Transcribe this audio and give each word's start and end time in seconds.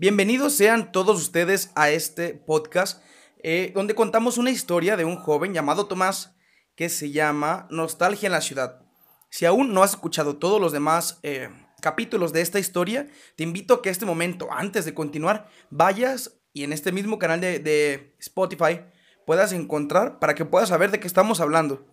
Bienvenidos 0.00 0.52
sean 0.52 0.92
todos 0.92 1.20
ustedes 1.20 1.72
a 1.74 1.90
este 1.90 2.32
podcast 2.32 3.02
eh, 3.42 3.72
donde 3.74 3.96
contamos 3.96 4.38
una 4.38 4.52
historia 4.52 4.96
de 4.96 5.04
un 5.04 5.16
joven 5.16 5.52
llamado 5.52 5.86
Tomás 5.86 6.36
que 6.76 6.88
se 6.88 7.10
llama 7.10 7.66
Nostalgia 7.68 8.28
en 8.28 8.32
la 8.32 8.40
ciudad. 8.40 8.86
Si 9.28 9.44
aún 9.44 9.74
no 9.74 9.82
has 9.82 9.90
escuchado 9.90 10.36
todos 10.36 10.60
los 10.60 10.70
demás 10.70 11.18
eh, 11.24 11.48
capítulos 11.80 12.32
de 12.32 12.42
esta 12.42 12.60
historia, 12.60 13.08
te 13.34 13.42
invito 13.42 13.74
a 13.74 13.82
que 13.82 13.90
este 13.90 14.06
momento, 14.06 14.46
antes 14.52 14.84
de 14.84 14.94
continuar, 14.94 15.48
vayas 15.68 16.38
y 16.52 16.62
en 16.62 16.72
este 16.72 16.92
mismo 16.92 17.18
canal 17.18 17.40
de, 17.40 17.58
de 17.58 18.14
Spotify 18.20 18.82
puedas 19.26 19.52
encontrar 19.52 20.20
para 20.20 20.36
que 20.36 20.44
puedas 20.44 20.68
saber 20.68 20.92
de 20.92 21.00
qué 21.00 21.08
estamos 21.08 21.40
hablando. 21.40 21.88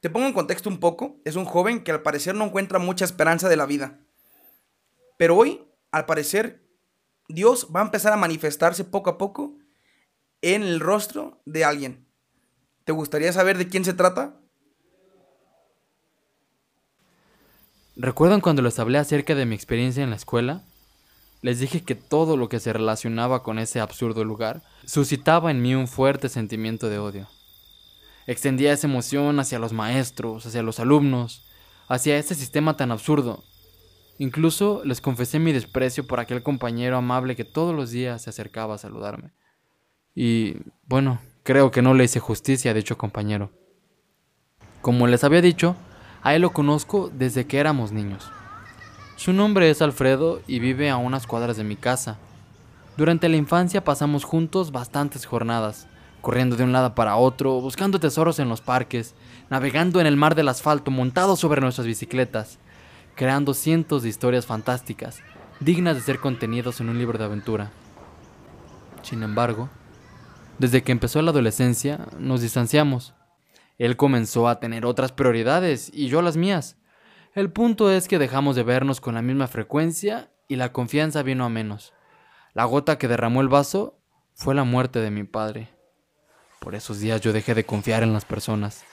Te 0.00 0.08
pongo 0.08 0.28
en 0.28 0.32
contexto 0.32 0.68
un 0.68 0.78
poco, 0.78 1.20
es 1.24 1.34
un 1.34 1.46
joven 1.46 1.82
que 1.82 1.90
al 1.90 2.02
parecer 2.02 2.36
no 2.36 2.44
encuentra 2.44 2.78
mucha 2.78 3.04
esperanza 3.04 3.48
de 3.48 3.56
la 3.56 3.66
vida. 3.66 3.98
Pero 5.18 5.36
hoy, 5.36 5.66
al 5.90 6.06
parecer, 6.06 6.61
Dios 7.28 7.68
va 7.74 7.80
a 7.80 7.84
empezar 7.84 8.12
a 8.12 8.16
manifestarse 8.16 8.84
poco 8.84 9.10
a 9.10 9.18
poco 9.18 9.56
en 10.40 10.62
el 10.62 10.80
rostro 10.80 11.40
de 11.44 11.64
alguien. 11.64 12.06
¿Te 12.84 12.92
gustaría 12.92 13.32
saber 13.32 13.58
de 13.58 13.68
quién 13.68 13.84
se 13.84 13.94
trata? 13.94 14.40
¿Recuerdan 17.94 18.40
cuando 18.40 18.62
les 18.62 18.78
hablé 18.78 18.98
acerca 18.98 19.34
de 19.34 19.46
mi 19.46 19.54
experiencia 19.54 20.02
en 20.02 20.10
la 20.10 20.16
escuela? 20.16 20.64
Les 21.42 21.58
dije 21.58 21.82
que 21.82 21.94
todo 21.94 22.36
lo 22.36 22.48
que 22.48 22.60
se 22.60 22.72
relacionaba 22.72 23.42
con 23.42 23.58
ese 23.58 23.80
absurdo 23.80 24.24
lugar 24.24 24.62
suscitaba 24.84 25.50
en 25.50 25.60
mí 25.60 25.74
un 25.74 25.88
fuerte 25.88 26.28
sentimiento 26.28 26.88
de 26.88 26.98
odio. 26.98 27.28
Extendía 28.26 28.72
esa 28.72 28.86
emoción 28.86 29.40
hacia 29.40 29.58
los 29.58 29.72
maestros, 29.72 30.46
hacia 30.46 30.62
los 30.62 30.80
alumnos, 30.80 31.44
hacia 31.88 32.16
ese 32.16 32.34
sistema 32.34 32.76
tan 32.76 32.92
absurdo. 32.92 33.44
Incluso 34.22 34.82
les 34.84 35.00
confesé 35.00 35.40
mi 35.40 35.50
desprecio 35.50 36.06
por 36.06 36.20
aquel 36.20 36.44
compañero 36.44 36.96
amable 36.96 37.34
que 37.34 37.44
todos 37.44 37.74
los 37.74 37.90
días 37.90 38.22
se 38.22 38.30
acercaba 38.30 38.76
a 38.76 38.78
saludarme. 38.78 39.32
Y 40.14 40.58
bueno, 40.86 41.18
creo 41.42 41.72
que 41.72 41.82
no 41.82 41.92
le 41.92 42.04
hice 42.04 42.20
justicia 42.20 42.70
a 42.70 42.74
dicho 42.74 42.96
compañero. 42.96 43.50
Como 44.80 45.08
les 45.08 45.24
había 45.24 45.40
dicho, 45.40 45.74
a 46.22 46.36
él 46.36 46.42
lo 46.42 46.52
conozco 46.52 47.10
desde 47.12 47.48
que 47.48 47.58
éramos 47.58 47.90
niños. 47.90 48.30
Su 49.16 49.32
nombre 49.32 49.68
es 49.68 49.82
Alfredo 49.82 50.40
y 50.46 50.60
vive 50.60 50.88
a 50.88 50.98
unas 50.98 51.26
cuadras 51.26 51.56
de 51.56 51.64
mi 51.64 51.74
casa. 51.74 52.16
Durante 52.96 53.28
la 53.28 53.38
infancia 53.38 53.82
pasamos 53.82 54.22
juntos 54.22 54.70
bastantes 54.70 55.26
jornadas, 55.26 55.88
corriendo 56.20 56.54
de 56.54 56.62
un 56.62 56.70
lado 56.70 56.94
para 56.94 57.16
otro, 57.16 57.60
buscando 57.60 57.98
tesoros 57.98 58.38
en 58.38 58.48
los 58.48 58.60
parques, 58.60 59.16
navegando 59.50 60.00
en 60.00 60.06
el 60.06 60.16
mar 60.16 60.36
del 60.36 60.46
asfalto 60.46 60.92
montados 60.92 61.40
sobre 61.40 61.60
nuestras 61.60 61.88
bicicletas, 61.88 62.60
creando 63.14 63.54
cientos 63.54 64.02
de 64.02 64.08
historias 64.08 64.46
fantásticas, 64.46 65.20
dignas 65.60 65.96
de 65.96 66.02
ser 66.02 66.18
contenidos 66.18 66.80
en 66.80 66.88
un 66.88 66.98
libro 66.98 67.18
de 67.18 67.24
aventura. 67.24 67.70
Sin 69.02 69.22
embargo, 69.22 69.68
desde 70.58 70.82
que 70.82 70.92
empezó 70.92 71.20
la 71.22 71.30
adolescencia, 71.30 72.06
nos 72.18 72.40
distanciamos. 72.40 73.14
Él 73.78 73.96
comenzó 73.96 74.48
a 74.48 74.60
tener 74.60 74.86
otras 74.86 75.12
prioridades 75.12 75.90
y 75.92 76.08
yo 76.08 76.22
las 76.22 76.36
mías. 76.36 76.76
El 77.34 77.50
punto 77.50 77.90
es 77.90 78.06
que 78.06 78.18
dejamos 78.18 78.56
de 78.56 78.62
vernos 78.62 79.00
con 79.00 79.14
la 79.14 79.22
misma 79.22 79.46
frecuencia 79.46 80.30
y 80.48 80.56
la 80.56 80.72
confianza 80.72 81.22
vino 81.22 81.44
a 81.44 81.48
menos. 81.48 81.94
La 82.54 82.64
gota 82.64 82.98
que 82.98 83.08
derramó 83.08 83.40
el 83.40 83.48
vaso 83.48 83.98
fue 84.34 84.54
la 84.54 84.64
muerte 84.64 85.00
de 85.00 85.10
mi 85.10 85.24
padre. 85.24 85.70
Por 86.60 86.74
esos 86.74 87.00
días 87.00 87.20
yo 87.20 87.32
dejé 87.32 87.54
de 87.54 87.64
confiar 87.64 88.02
en 88.02 88.12
las 88.12 88.24
personas. 88.24 88.84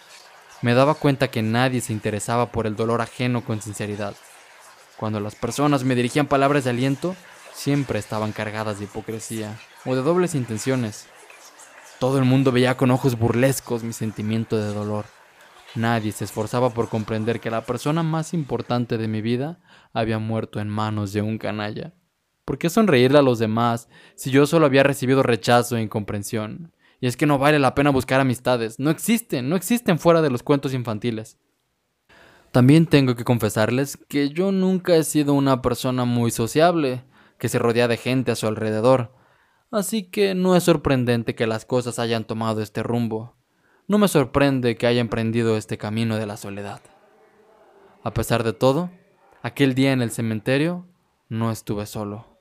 Me 0.61 0.73
daba 0.73 0.95
cuenta 0.95 1.29
que 1.29 1.41
nadie 1.41 1.79
se 1.79 1.93
interesaba 1.93 2.51
por 2.51 2.67
el 2.67 2.75
dolor 2.75 3.01
ajeno 3.01 3.45
con 3.45 3.61
sinceridad. 3.61 4.13
Cuando 4.97 5.21
las 5.21 5.35
personas 5.35 5.85
me 5.85 5.95
dirigían 5.95 6.27
palabras 6.27 6.65
de 6.65 6.71
aliento, 6.71 7.15
siempre 7.53 7.99
estaban 7.99 8.33
cargadas 8.33 8.79
de 8.79 8.85
hipocresía 8.85 9.57
o 9.85 9.95
de 9.95 10.01
dobles 10.01 10.35
intenciones. 10.35 11.07
Todo 11.99 12.17
el 12.17 12.25
mundo 12.25 12.51
veía 12.51 12.75
con 12.75 12.91
ojos 12.91 13.17
burlescos 13.17 13.83
mi 13.83 13.93
sentimiento 13.93 14.57
de 14.57 14.73
dolor. 14.73 15.05
Nadie 15.75 16.11
se 16.11 16.25
esforzaba 16.25 16.71
por 16.71 16.89
comprender 16.89 17.39
que 17.39 17.51
la 17.51 17.65
persona 17.65 18.03
más 18.03 18.33
importante 18.33 18.97
de 18.97 19.07
mi 19.07 19.21
vida 19.21 19.59
había 19.93 20.19
muerto 20.19 20.59
en 20.59 20.67
manos 20.67 21.13
de 21.13 21.21
un 21.21 21.37
canalla. 21.37 21.93
¿Por 22.43 22.57
qué 22.57 22.69
sonreírle 22.69 23.19
a 23.19 23.21
los 23.21 23.39
demás 23.39 23.87
si 24.15 24.31
yo 24.31 24.45
solo 24.47 24.65
había 24.65 24.83
recibido 24.83 25.23
rechazo 25.23 25.77
e 25.77 25.81
incomprensión? 25.81 26.73
Y 27.01 27.07
es 27.07 27.17
que 27.17 27.25
no 27.25 27.37
vale 27.37 27.59
la 27.59 27.75
pena 27.75 27.91
buscar 27.91 28.19
amistades. 28.19 28.79
No 28.79 28.89
existen, 28.89 29.49
no 29.49 29.55
existen 29.55 29.99
fuera 29.99 30.21
de 30.21 30.29
los 30.29 30.43
cuentos 30.43 30.73
infantiles. 30.73 31.37
También 32.51 32.87
tengo 32.87 33.15
que 33.15 33.23
confesarles 33.23 33.95
que 33.95 34.29
yo 34.29 34.51
nunca 34.51 34.95
he 34.95 35.03
sido 35.03 35.33
una 35.33 35.61
persona 35.61 36.05
muy 36.05 36.31
sociable, 36.31 37.03
que 37.37 37.47
se 37.47 37.59
rodea 37.59 37.87
de 37.87 37.97
gente 37.97 38.31
a 38.31 38.35
su 38.35 38.47
alrededor. 38.47 39.13
Así 39.71 40.03
que 40.09 40.33
no 40.33 40.55
es 40.55 40.63
sorprendente 40.63 41.35
que 41.35 41.45
las 41.45 41.65
cosas 41.65 41.99
hayan 41.99 42.25
tomado 42.25 42.61
este 42.61 42.81
rumbo. 42.81 43.35
No 43.87 43.97
me 43.99 44.07
sorprende 44.07 44.75
que 44.75 44.87
haya 44.87 44.99
emprendido 44.99 45.57
este 45.57 45.77
camino 45.77 46.17
de 46.17 46.25
la 46.25 46.37
soledad. 46.37 46.81
A 48.03 48.13
pesar 48.13 48.43
de 48.43 48.53
todo, 48.53 48.89
aquel 49.43 49.75
día 49.75 49.91
en 49.91 50.01
el 50.01 50.11
cementerio 50.11 50.87
no 51.27 51.51
estuve 51.51 51.85
solo. 51.85 52.38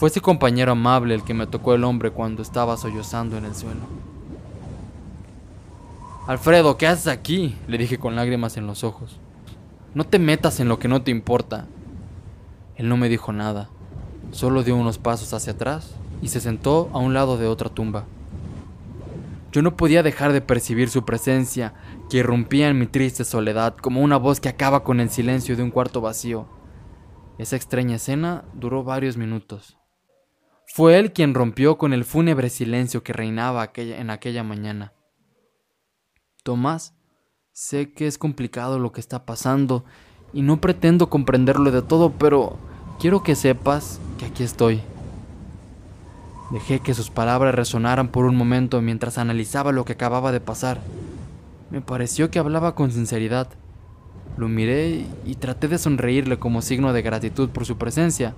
Fue 0.00 0.08
ese 0.08 0.22
compañero 0.22 0.72
amable 0.72 1.14
el 1.14 1.24
que 1.24 1.34
me 1.34 1.46
tocó 1.46 1.74
el 1.74 1.84
hombre 1.84 2.10
cuando 2.10 2.40
estaba 2.40 2.78
sollozando 2.78 3.36
en 3.36 3.44
el 3.44 3.54
suelo. 3.54 3.82
Alfredo, 6.26 6.78
¿qué 6.78 6.86
haces 6.86 7.06
aquí? 7.06 7.54
le 7.68 7.76
dije 7.76 7.98
con 7.98 8.16
lágrimas 8.16 8.56
en 8.56 8.66
los 8.66 8.82
ojos. 8.82 9.20
No 9.92 10.04
te 10.04 10.18
metas 10.18 10.58
en 10.58 10.70
lo 10.70 10.78
que 10.78 10.88
no 10.88 11.02
te 11.02 11.10
importa. 11.10 11.66
Él 12.76 12.88
no 12.88 12.96
me 12.96 13.10
dijo 13.10 13.34
nada, 13.34 13.68
solo 14.30 14.62
dio 14.62 14.74
unos 14.74 14.96
pasos 14.96 15.34
hacia 15.34 15.52
atrás 15.52 15.94
y 16.22 16.28
se 16.28 16.40
sentó 16.40 16.88
a 16.94 16.98
un 16.98 17.12
lado 17.12 17.36
de 17.36 17.46
otra 17.46 17.68
tumba. 17.68 18.06
Yo 19.52 19.60
no 19.60 19.76
podía 19.76 20.02
dejar 20.02 20.32
de 20.32 20.40
percibir 20.40 20.88
su 20.88 21.04
presencia, 21.04 21.74
que 22.08 22.16
irrumpía 22.16 22.68
en 22.68 22.78
mi 22.78 22.86
triste 22.86 23.24
soledad 23.24 23.76
como 23.76 24.00
una 24.00 24.16
voz 24.16 24.40
que 24.40 24.48
acaba 24.48 24.82
con 24.82 24.98
el 24.98 25.10
silencio 25.10 25.58
de 25.58 25.62
un 25.62 25.70
cuarto 25.70 26.00
vacío. 26.00 26.46
Esa 27.36 27.56
extraña 27.56 27.96
escena 27.96 28.44
duró 28.54 28.82
varios 28.82 29.18
minutos. 29.18 29.76
Fue 30.72 31.00
él 31.00 31.12
quien 31.12 31.34
rompió 31.34 31.78
con 31.78 31.92
el 31.92 32.04
fúnebre 32.04 32.48
silencio 32.48 33.02
que 33.02 33.12
reinaba 33.12 33.72
en 33.74 34.08
aquella 34.08 34.44
mañana. 34.44 34.92
Tomás, 36.44 36.94
sé 37.50 37.92
que 37.92 38.06
es 38.06 38.18
complicado 38.18 38.78
lo 38.78 38.92
que 38.92 39.00
está 39.00 39.26
pasando 39.26 39.84
y 40.32 40.42
no 40.42 40.60
pretendo 40.60 41.10
comprenderlo 41.10 41.72
de 41.72 41.82
todo, 41.82 42.12
pero 42.12 42.56
quiero 43.00 43.24
que 43.24 43.34
sepas 43.34 44.00
que 44.16 44.26
aquí 44.26 44.44
estoy. 44.44 44.80
Dejé 46.52 46.78
que 46.78 46.94
sus 46.94 47.10
palabras 47.10 47.52
resonaran 47.52 48.06
por 48.06 48.24
un 48.24 48.36
momento 48.36 48.80
mientras 48.80 49.18
analizaba 49.18 49.72
lo 49.72 49.84
que 49.84 49.94
acababa 49.94 50.30
de 50.30 50.40
pasar. 50.40 50.80
Me 51.72 51.80
pareció 51.80 52.30
que 52.30 52.38
hablaba 52.38 52.76
con 52.76 52.92
sinceridad. 52.92 53.48
Lo 54.36 54.46
miré 54.46 55.04
y 55.26 55.34
traté 55.34 55.66
de 55.66 55.78
sonreírle 55.78 56.38
como 56.38 56.62
signo 56.62 56.92
de 56.92 57.02
gratitud 57.02 57.48
por 57.48 57.66
su 57.66 57.76
presencia. 57.76 58.36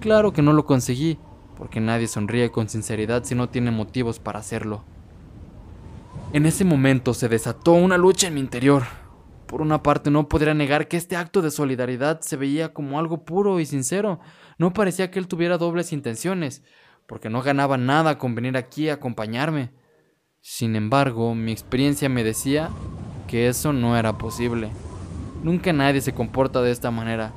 Claro 0.00 0.32
que 0.32 0.42
no 0.42 0.52
lo 0.52 0.66
conseguí, 0.66 1.18
porque 1.56 1.80
nadie 1.80 2.06
sonríe 2.06 2.50
con 2.50 2.68
sinceridad 2.68 3.24
si 3.24 3.34
no 3.34 3.48
tiene 3.48 3.70
motivos 3.70 4.18
para 4.18 4.38
hacerlo. 4.38 4.84
En 6.32 6.44
ese 6.46 6.64
momento 6.64 7.14
se 7.14 7.28
desató 7.28 7.72
una 7.72 7.96
lucha 7.96 8.28
en 8.28 8.34
mi 8.34 8.40
interior. 8.40 8.84
Por 9.46 9.62
una 9.62 9.82
parte 9.82 10.10
no 10.10 10.28
podría 10.28 10.54
negar 10.54 10.88
que 10.88 10.96
este 10.96 11.16
acto 11.16 11.40
de 11.40 11.50
solidaridad 11.50 12.20
se 12.20 12.36
veía 12.36 12.74
como 12.74 12.98
algo 12.98 13.24
puro 13.24 13.60
y 13.60 13.66
sincero. 13.66 14.20
No 14.58 14.72
parecía 14.72 15.10
que 15.10 15.18
él 15.18 15.28
tuviera 15.28 15.56
dobles 15.56 15.92
intenciones 15.92 16.62
porque 17.06 17.30
no 17.30 17.42
ganaba 17.42 17.76
nada 17.76 18.18
con 18.18 18.34
venir 18.34 18.56
aquí 18.56 18.88
a 18.88 18.94
acompañarme. 18.94 19.70
Sin 20.40 20.76
embargo, 20.76 21.34
mi 21.34 21.52
experiencia 21.52 22.08
me 22.08 22.24
decía 22.24 22.70
que 23.28 23.48
eso 23.48 23.72
no 23.72 23.96
era 23.96 24.18
posible. 24.18 24.70
Nunca 25.42 25.72
nadie 25.72 26.00
se 26.00 26.14
comporta 26.14 26.62
de 26.62 26.72
esta 26.72 26.90
manera. 26.90 27.32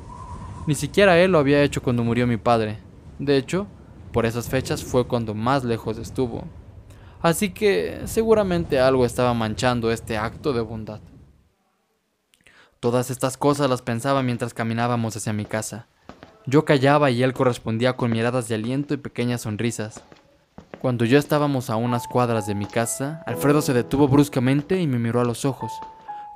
Ni 0.67 0.75
siquiera 0.75 1.17
él 1.19 1.31
lo 1.31 1.39
había 1.39 1.63
hecho 1.63 1.81
cuando 1.81 2.03
murió 2.03 2.27
mi 2.27 2.37
padre. 2.37 2.79
De 3.19 3.37
hecho, 3.37 3.67
por 4.11 4.25
esas 4.25 4.49
fechas 4.49 4.83
fue 4.83 5.07
cuando 5.07 5.33
más 5.33 5.63
lejos 5.63 5.97
estuvo. 5.97 6.43
Así 7.21 7.51
que 7.51 8.01
seguramente 8.05 8.79
algo 8.79 9.05
estaba 9.05 9.33
manchando 9.33 9.91
este 9.91 10.17
acto 10.17 10.53
de 10.53 10.61
bondad. 10.61 11.01
Todas 12.79 13.09
estas 13.11 13.35
cosas 13.35 13.69
las 13.69 13.81
pensaba 13.81 14.23
mientras 14.23 14.53
caminábamos 14.53 15.17
hacia 15.17 15.33
mi 15.33 15.43
casa. 15.45 15.87
Yo 16.45 16.63
callaba 16.63 17.11
y 17.11 17.21
él 17.23 17.33
correspondía 17.33 17.97
con 17.97 18.11
miradas 18.11 18.47
de 18.47 18.55
aliento 18.55 18.93
y 18.93 18.97
pequeñas 18.97 19.41
sonrisas. 19.41 20.01
Cuando 20.81 21.03
ya 21.03 21.19
estábamos 21.19 21.69
a 21.69 21.75
unas 21.75 22.07
cuadras 22.07 22.47
de 22.47 22.55
mi 22.55 22.65
casa, 22.65 23.21
Alfredo 23.25 23.61
se 23.61 23.73
detuvo 23.73 24.07
bruscamente 24.07 24.79
y 24.79 24.87
me 24.87 24.97
miró 24.97 25.19
a 25.19 25.25
los 25.25 25.43
ojos, 25.43 25.73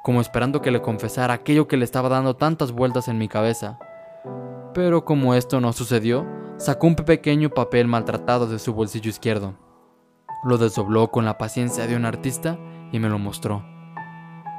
como 0.03 0.19
esperando 0.19 0.61
que 0.61 0.71
le 0.71 0.81
confesara 0.81 1.33
aquello 1.33 1.69
que 1.69 1.77
le 1.77 1.85
estaba 1.85 2.09
dando 2.09 2.35
tantas 2.35 2.73
vueltas 2.73 3.07
en 3.07 3.17
mi 3.17 3.29
cabeza. 3.29 3.79
Pero 4.73 5.05
como 5.05 5.33
esto 5.33 5.61
no 5.61 5.71
sucedió, 5.71 6.42
sacó 6.63 6.87
un 6.87 6.95
pequeño 6.95 7.49
papel 7.49 7.87
maltratado 7.87 8.47
de 8.47 8.57
su 8.57 8.73
bolsillo 8.73 9.09
izquierdo. 9.09 9.55
Lo 10.45 10.57
desdobló 10.57 11.11
con 11.11 11.25
la 11.25 11.37
paciencia 11.37 11.87
de 11.87 11.97
un 11.97 12.05
artista 12.05 12.57
y 12.93 12.99
me 12.99 13.09
lo 13.09 13.19
mostró. 13.19 13.65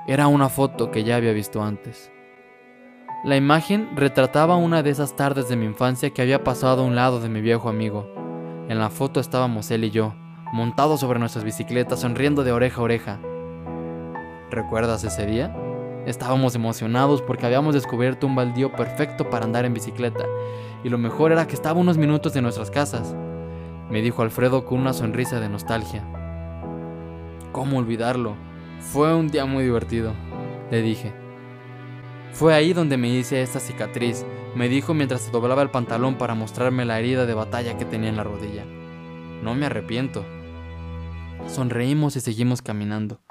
Era 0.06 0.26
una 0.26 0.50
foto 0.50 0.90
que 0.90 1.02
ya 1.02 1.16
había 1.16 1.32
visto 1.32 1.62
antes. 1.62 2.12
La 3.24 3.36
imagen 3.36 3.96
retrataba 3.96 4.56
una 4.56 4.82
de 4.82 4.90
esas 4.90 5.16
tardes 5.16 5.48
de 5.48 5.56
mi 5.56 5.64
infancia 5.64 6.10
que 6.10 6.20
había 6.20 6.44
pasado 6.44 6.82
a 6.82 6.84
un 6.84 6.94
lado 6.94 7.20
de 7.20 7.30
mi 7.30 7.40
viejo 7.40 7.70
amigo. 7.70 8.06
En 8.68 8.78
la 8.78 8.90
foto 8.90 9.18
estábamos 9.18 9.70
él 9.70 9.84
y 9.84 9.90
yo, 9.90 10.14
montados 10.52 11.00
sobre 11.00 11.18
nuestras 11.18 11.42
bicicletas, 11.42 12.00
sonriendo 12.00 12.44
de 12.44 12.52
oreja 12.52 12.82
a 12.82 12.84
oreja. 12.84 13.20
¿Recuerdas 14.50 15.04
ese 15.04 15.24
día? 15.24 15.56
Estábamos 16.06 16.54
emocionados 16.54 17.22
porque 17.22 17.46
habíamos 17.46 17.74
descubierto 17.74 18.26
un 18.26 18.36
baldío 18.36 18.72
perfecto 18.72 19.30
para 19.30 19.44
andar 19.44 19.64
en 19.64 19.74
bicicleta, 19.74 20.24
y 20.82 20.88
lo 20.88 20.98
mejor 20.98 21.32
era 21.32 21.46
que 21.46 21.54
estaba 21.54 21.80
unos 21.80 21.96
minutos 21.96 22.34
de 22.34 22.42
nuestras 22.42 22.70
casas, 22.70 23.14
me 23.90 24.02
dijo 24.02 24.22
Alfredo 24.22 24.64
con 24.64 24.80
una 24.80 24.92
sonrisa 24.92 25.40
de 25.40 25.48
nostalgia. 25.48 26.02
¿Cómo 27.52 27.78
olvidarlo? 27.78 28.34
Fue 28.80 29.14
un 29.14 29.28
día 29.28 29.46
muy 29.46 29.64
divertido, 29.64 30.12
le 30.70 30.82
dije. 30.82 31.14
Fue 32.32 32.52
ahí 32.52 32.72
donde 32.72 32.96
me 32.96 33.08
hice 33.08 33.40
esta 33.42 33.60
cicatriz, 33.60 34.26
me 34.54 34.68
dijo 34.68 34.92
mientras 34.92 35.22
se 35.22 35.30
doblaba 35.30 35.62
el 35.62 35.70
pantalón 35.70 36.16
para 36.16 36.34
mostrarme 36.34 36.84
la 36.84 36.98
herida 36.98 37.26
de 37.26 37.34
batalla 37.34 37.78
que 37.78 37.84
tenía 37.84 38.10
en 38.10 38.16
la 38.16 38.24
rodilla. 38.24 38.64
No 39.42 39.54
me 39.54 39.66
arrepiento. 39.66 40.24
Sonreímos 41.46 42.16
y 42.16 42.20
seguimos 42.20 42.60
caminando. 42.60 43.23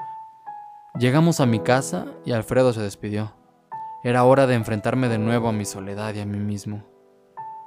Llegamos 1.00 1.40
a 1.40 1.48
mi 1.48 1.60
casa 1.60 2.06
y 2.24 2.34
Alfredo 2.34 2.72
se 2.72 2.80
despidió. 2.80 3.34
Era 4.04 4.24
hora 4.26 4.46
de 4.46 4.54
enfrentarme 4.54 5.10
de 5.10 5.18
nuevo 5.18 5.48
a 5.48 5.52
mi 5.52 5.66
soledad 5.66 6.14
y 6.14 6.20
a 6.20 6.26
mí 6.26 6.38
mismo. 6.38 6.84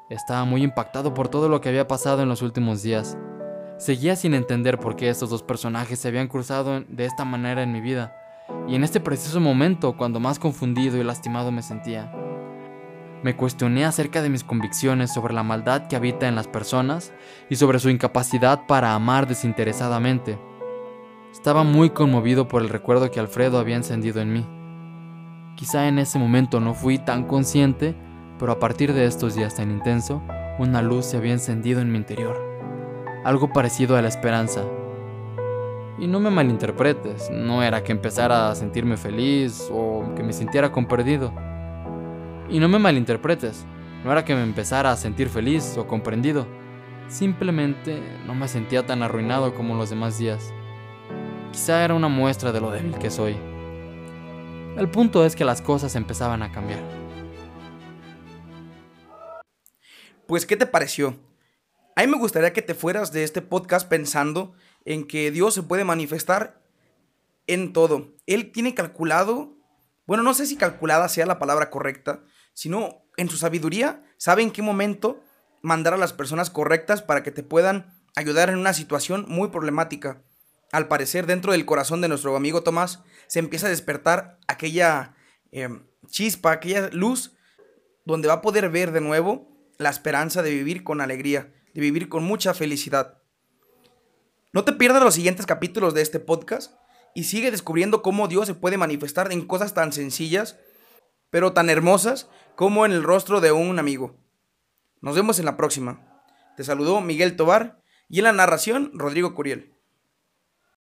Estaba 0.08 0.44
muy 0.44 0.62
impactado 0.62 1.12
por 1.12 1.26
todo 1.26 1.48
lo 1.48 1.60
que 1.60 1.68
había 1.68 1.88
pasado 1.88 2.22
en 2.22 2.28
los 2.28 2.40
últimos 2.42 2.84
días. 2.84 3.18
Seguía 3.78 4.14
sin 4.14 4.32
entender 4.32 4.78
por 4.78 4.94
qué 4.94 5.08
estos 5.08 5.28
dos 5.28 5.42
personajes 5.42 5.98
se 5.98 6.06
habían 6.06 6.28
cruzado 6.28 6.84
de 6.88 7.04
esta 7.04 7.24
manera 7.24 7.64
en 7.64 7.72
mi 7.72 7.80
vida, 7.80 8.14
y 8.68 8.76
en 8.76 8.84
este 8.84 9.00
preciso 9.00 9.40
momento, 9.40 9.96
cuando 9.96 10.20
más 10.20 10.38
confundido 10.38 10.96
y 10.96 11.02
lastimado 11.02 11.50
me 11.50 11.62
sentía, 11.62 12.12
me 13.24 13.34
cuestioné 13.34 13.84
acerca 13.84 14.22
de 14.22 14.30
mis 14.30 14.44
convicciones 14.44 15.12
sobre 15.12 15.34
la 15.34 15.42
maldad 15.42 15.88
que 15.88 15.96
habita 15.96 16.28
en 16.28 16.36
las 16.36 16.46
personas 16.46 17.12
y 17.50 17.56
sobre 17.56 17.80
su 17.80 17.90
incapacidad 17.90 18.66
para 18.68 18.94
amar 18.94 19.26
desinteresadamente. 19.26 20.38
Estaba 21.36 21.64
muy 21.64 21.90
conmovido 21.90 22.48
por 22.48 22.62
el 22.62 22.70
recuerdo 22.70 23.10
que 23.10 23.20
Alfredo 23.20 23.58
había 23.58 23.76
encendido 23.76 24.22
en 24.22 24.32
mí. 24.32 24.46
Quizá 25.54 25.86
en 25.86 25.98
ese 25.98 26.18
momento 26.18 26.60
no 26.60 26.72
fui 26.72 26.98
tan 26.98 27.24
consciente, 27.24 27.94
pero 28.38 28.52
a 28.52 28.58
partir 28.58 28.94
de 28.94 29.04
estos 29.04 29.34
días 29.34 29.54
tan 29.54 29.70
intenso, 29.70 30.22
una 30.58 30.80
luz 30.80 31.04
se 31.04 31.18
había 31.18 31.34
encendido 31.34 31.82
en 31.82 31.92
mi 31.92 31.98
interior. 31.98 32.42
Algo 33.22 33.52
parecido 33.52 33.96
a 33.96 34.02
la 34.02 34.08
esperanza. 34.08 34.62
Y 35.98 36.06
no 36.06 36.20
me 36.20 36.30
malinterpretes, 36.30 37.30
no 37.30 37.62
era 37.62 37.84
que 37.84 37.92
empezara 37.92 38.50
a 38.50 38.54
sentirme 38.54 38.96
feliz 38.96 39.68
o 39.70 40.14
que 40.16 40.22
me 40.22 40.32
sintiera 40.32 40.72
comprendido. 40.72 41.34
Y 42.48 42.58
no 42.58 42.68
me 42.68 42.78
malinterpretes, 42.78 43.66
no 44.04 44.10
era 44.10 44.24
que 44.24 44.34
me 44.34 44.42
empezara 44.42 44.90
a 44.90 44.96
sentir 44.96 45.28
feliz 45.28 45.76
o 45.76 45.86
comprendido. 45.86 46.46
Simplemente 47.08 48.02
no 48.26 48.34
me 48.34 48.48
sentía 48.48 48.86
tan 48.86 49.02
arruinado 49.02 49.54
como 49.54 49.74
los 49.74 49.90
demás 49.90 50.16
días. 50.18 50.54
Quizá 51.56 51.82
era 51.82 51.94
una 51.94 52.08
muestra 52.08 52.52
de 52.52 52.60
lo 52.60 52.70
débil 52.70 52.98
que 52.98 53.10
soy. 53.10 53.34
El 54.76 54.90
punto 54.90 55.24
es 55.24 55.34
que 55.34 55.46
las 55.46 55.62
cosas 55.62 55.94
empezaban 55.96 56.42
a 56.42 56.52
cambiar. 56.52 56.80
Pues, 60.26 60.44
¿qué 60.44 60.58
te 60.58 60.66
pareció? 60.66 61.18
A 61.96 62.02
mí 62.02 62.08
me 62.08 62.18
gustaría 62.18 62.52
que 62.52 62.60
te 62.60 62.74
fueras 62.74 63.10
de 63.10 63.24
este 63.24 63.40
podcast 63.40 63.88
pensando 63.88 64.52
en 64.84 65.06
que 65.06 65.30
Dios 65.30 65.54
se 65.54 65.62
puede 65.62 65.84
manifestar 65.84 66.60
en 67.46 67.72
todo. 67.72 68.12
Él 68.26 68.52
tiene 68.52 68.74
calculado, 68.74 69.56
bueno, 70.06 70.22
no 70.22 70.34
sé 70.34 70.44
si 70.44 70.58
calculada 70.58 71.08
sea 71.08 71.24
la 71.24 71.38
palabra 71.38 71.70
correcta, 71.70 72.22
sino 72.52 73.06
en 73.16 73.30
su 73.30 73.38
sabiduría 73.38 74.04
sabe 74.18 74.42
en 74.42 74.50
qué 74.50 74.60
momento 74.60 75.22
mandar 75.62 75.94
a 75.94 75.96
las 75.96 76.12
personas 76.12 76.50
correctas 76.50 77.00
para 77.00 77.22
que 77.22 77.30
te 77.30 77.42
puedan 77.42 77.98
ayudar 78.14 78.50
en 78.50 78.58
una 78.58 78.74
situación 78.74 79.24
muy 79.26 79.48
problemática 79.48 80.22
al 80.72 80.88
parecer 80.88 81.26
dentro 81.26 81.52
del 81.52 81.64
corazón 81.64 82.00
de 82.00 82.08
nuestro 82.08 82.34
amigo 82.36 82.62
Tomás 82.62 83.02
se 83.28 83.38
empieza 83.38 83.66
a 83.66 83.70
despertar 83.70 84.38
aquella 84.48 85.14
em, 85.50 85.86
chispa, 86.08 86.52
aquella 86.52 86.88
luz 86.90 87.36
donde 88.04 88.28
va 88.28 88.34
a 88.34 88.42
poder 88.42 88.70
ver 88.70 88.92
de 88.92 89.00
nuevo 89.00 89.48
la 89.78 89.90
esperanza 89.90 90.42
de 90.42 90.50
vivir 90.50 90.84
con 90.84 91.00
alegría, 91.00 91.52
de 91.74 91.80
vivir 91.80 92.08
con 92.08 92.24
mucha 92.24 92.54
felicidad. 92.54 93.22
No 94.52 94.64
te 94.64 94.72
pierdas 94.72 95.02
los 95.02 95.14
siguientes 95.14 95.46
capítulos 95.46 95.92
de 95.92 96.02
este 96.02 96.18
podcast 96.18 96.72
y 97.14 97.24
sigue 97.24 97.50
descubriendo 97.50 98.02
cómo 98.02 98.28
Dios 98.28 98.46
se 98.46 98.54
puede 98.54 98.78
manifestar 98.78 99.32
en 99.32 99.46
cosas 99.46 99.74
tan 99.74 99.92
sencillas, 99.92 100.58
pero 101.30 101.52
tan 101.52 101.68
hermosas 101.68 102.28
como 102.54 102.86
en 102.86 102.92
el 102.92 103.02
rostro 103.02 103.40
de 103.40 103.52
un 103.52 103.78
amigo. 103.78 104.16
Nos 105.00 105.14
vemos 105.14 105.38
en 105.38 105.44
la 105.44 105.56
próxima. 105.56 106.22
Te 106.56 106.64
saludó 106.64 107.00
Miguel 107.00 107.36
Tobar 107.36 107.82
y 108.08 108.18
en 108.18 108.24
la 108.24 108.32
narración 108.32 108.90
Rodrigo 108.94 109.34
Curiel. 109.34 109.75